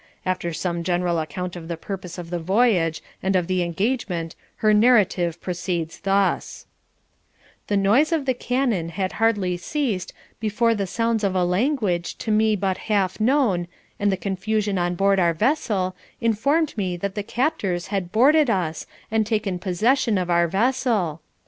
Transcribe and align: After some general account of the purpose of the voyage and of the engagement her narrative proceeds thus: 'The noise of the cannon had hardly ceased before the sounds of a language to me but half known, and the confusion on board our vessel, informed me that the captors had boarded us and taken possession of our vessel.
After 0.25 0.51
some 0.51 0.81
general 0.83 1.19
account 1.19 1.55
of 1.55 1.67
the 1.67 1.77
purpose 1.77 2.17
of 2.17 2.31
the 2.31 2.39
voyage 2.39 3.03
and 3.21 3.35
of 3.35 3.45
the 3.45 3.61
engagement 3.61 4.35
her 4.55 4.73
narrative 4.73 5.39
proceeds 5.39 5.99
thus: 5.99 6.65
'The 7.67 7.77
noise 7.77 8.11
of 8.11 8.25
the 8.25 8.33
cannon 8.33 8.89
had 8.89 9.11
hardly 9.11 9.57
ceased 9.57 10.11
before 10.39 10.73
the 10.73 10.87
sounds 10.87 11.23
of 11.23 11.35
a 11.35 11.43
language 11.45 12.17
to 12.17 12.31
me 12.31 12.55
but 12.55 12.79
half 12.89 13.19
known, 13.19 13.67
and 13.99 14.11
the 14.11 14.17
confusion 14.17 14.79
on 14.79 14.95
board 14.95 15.19
our 15.19 15.35
vessel, 15.35 15.95
informed 16.19 16.75
me 16.75 16.97
that 16.97 17.13
the 17.13 17.21
captors 17.21 17.89
had 17.93 18.11
boarded 18.11 18.49
us 18.49 18.87
and 19.11 19.27
taken 19.27 19.59
possession 19.59 20.17
of 20.17 20.31
our 20.31 20.47
vessel. 20.47 21.21